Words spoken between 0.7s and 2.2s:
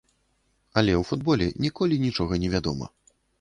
Але ў футболе ніколі